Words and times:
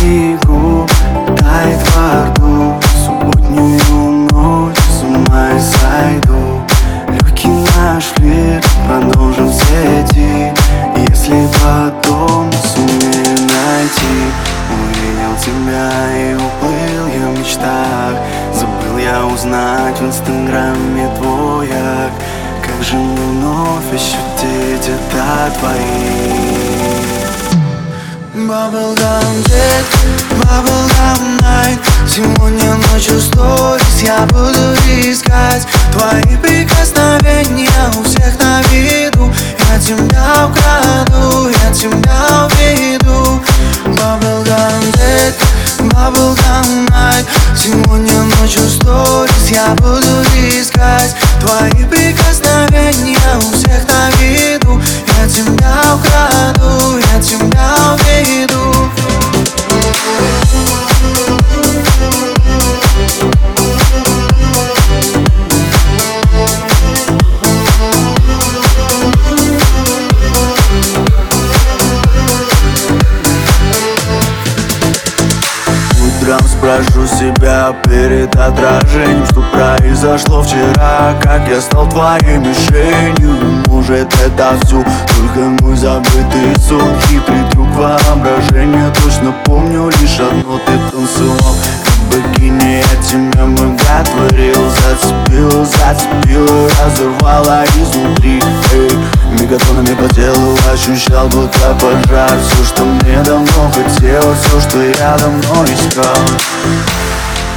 снегу 0.00 0.86
Тает 1.36 1.80
во 1.94 2.26
рту. 2.26 2.74
Субботнюю 3.04 4.28
ночь 4.32 4.76
С 4.78 5.02
ума 5.02 5.50
я 5.50 5.60
сойду. 5.60 6.62
Легкий 7.08 7.48
наш 7.48 8.04
флирт 8.14 8.66
Продолжим 8.86 9.48
в 9.48 9.54
сети 9.54 10.52
Если 10.96 11.48
потом 11.62 12.50
сумею 12.52 13.36
найти 13.38 14.16
Увидел 14.70 15.34
тебя 15.44 15.90
и 16.16 16.34
уплыл 16.34 17.06
я 17.06 17.28
в 17.28 17.38
мечтах. 17.38 18.14
Забыл 18.54 18.98
я 18.98 19.26
узнать 19.26 19.98
в 20.00 20.06
инстаграме 20.06 21.08
твоя 21.18 22.10
Как 22.62 22.82
же 22.84 22.96
вновь 22.96 23.92
ощутить 23.92 24.88
это 24.88 25.58
твои 25.58 26.49
Bubblegum 28.50 29.44
Dead, 29.46 29.84
Bubblegum 30.42 31.38
Night. 31.38 31.78
Сегодня 32.04 32.74
ночью 32.90 33.20
сторис 33.20 34.02
я 34.02 34.26
буду 34.26 34.74
искать. 34.88 35.68
Твои 35.92 36.36
прикосновения 36.38 37.70
у 37.96 38.02
всех 38.02 38.36
на 38.40 38.60
виду. 38.62 39.32
Я 39.70 39.78
тебя 39.78 40.48
украду, 40.48 41.48
я 41.48 41.72
тебя 41.72 42.48
уведу. 42.50 43.40
Bubblegum 43.86 44.82
Dead, 44.94 45.34
Bubblegum 45.78 46.88
Night. 46.88 47.26
Сегодня 47.54 48.20
ночью 48.40 48.68
сторис 48.68 49.48
я 49.48 49.68
буду 49.76 50.24
искать. 50.34 51.14
Твои 51.38 51.84
прикосновения 51.84 53.36
у 53.36 53.52
всех 53.52 53.86
на 53.88 54.10
виду. 54.18 54.82
Я 55.20 55.28
тебя 55.28 55.94
украду, 55.94 56.69
Спрошу 76.70 77.04
себя 77.08 77.74
перед 77.82 78.32
отражением 78.36 79.26
Что 79.26 79.42
произошло 79.52 80.40
вчера, 80.40 81.14
как 81.20 81.48
я 81.48 81.60
стал 81.60 81.88
твоей 81.88 82.38
мишенью 82.38 83.34
Может 83.66 84.06
это 84.24 84.56
все 84.64 84.84
только 85.08 85.62
мой 85.62 85.74
забытый 85.74 86.54
сон. 86.68 86.94
Хитрый 87.08 87.42
трюк 87.50 87.66
воображения 87.74 88.88
Точно 89.02 89.34
помню 89.44 89.88
лишь 90.00 90.20
одно, 90.20 90.60
ты 90.64 90.72
танцевал 90.92 91.56
Тебя 93.10 93.44
боготворил 93.44 94.70
Зацепил, 94.70 95.64
зацепил, 95.64 96.46
разорвала 96.80 97.64
изнутри. 97.64 98.40
Эй, 98.72 98.90
мегатонами 99.32 99.96
по 99.96 100.08
телу 100.14 100.56
ощущал, 100.72 101.28
будто 101.28 101.76
пожар. 101.80 102.38
Все, 102.38 102.64
что 102.64 102.84
мне 102.84 103.20
давно 103.24 103.72
хотелось, 103.74 104.38
все, 104.38 104.60
что 104.60 104.80
я 104.80 105.16
давно 105.18 105.64
искал. 105.64 106.22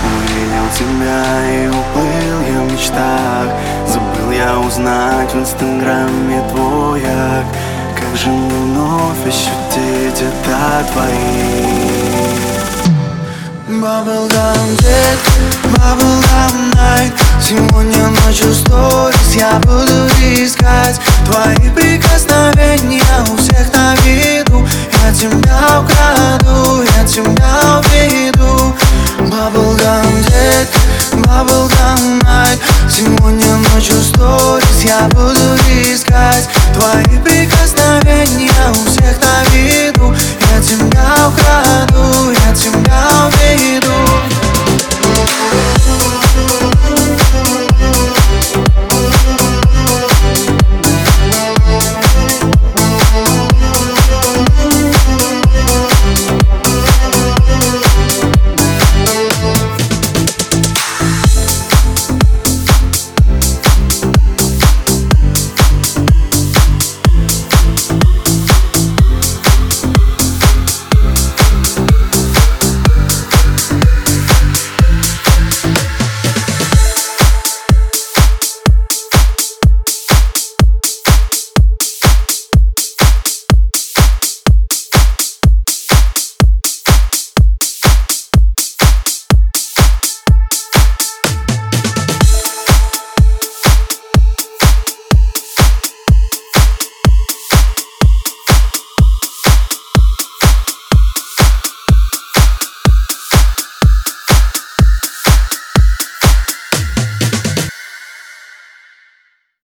Увидел 0.03 0.67
тебя 0.75 1.23
и 1.45 1.67
уплыл 1.67 2.41
я 2.51 2.59
в 2.59 2.71
мечтах. 2.71 3.47
Забыл 3.85 4.31
я 4.31 4.59
узнать 4.59 5.31
в 5.35 5.37
инстаграме 5.37 6.41
твоя 6.49 7.43
Как 7.95 8.17
же 8.17 8.29
мне 8.29 8.49
вновь 8.49 9.27
ощутить 9.27 10.19
это 10.19 10.83
твои 10.91 12.12
Bubblegum 13.81 14.77
Jet, 14.81 15.19
Bubblegum 15.73 16.71
Night. 16.75 17.13
Сегодня 17.41 18.09
ночью 18.23 18.53
сторис 18.53 19.35
я 19.35 19.59
буду 19.59 20.07
искать 20.21 20.99
Твои 21.25 21.69
прикосновения 21.71 23.03
у 23.31 23.37
всех 23.37 23.73
на 23.73 23.95
виду. 24.03 24.67
Я 25.03 25.13
тебя 25.13 25.81
украду, 25.81 26.83
я 26.83 27.03
тебя 27.05 27.79
уведу. 27.79 28.75
Bubblegum 29.19 30.23
Jet, 30.27 30.69
Bubblegum 31.11 32.21
Night. 32.21 32.59
Сегодня 32.89 33.57
ночью 33.73 33.95
сторис 34.01 34.83
я 34.83 35.07
буду 35.09 35.55
искать 35.91 36.47
Твои 36.73 37.17
прикосновения 37.23 38.69
у 38.69 38.89
всех 38.89 39.19
на 39.21 39.52